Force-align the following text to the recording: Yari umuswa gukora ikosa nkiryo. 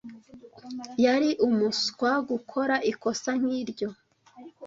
Yari 1.05 1.29
umuswa 1.47 2.09
gukora 2.29 2.75
ikosa 2.91 3.31
nkiryo. 3.39 3.87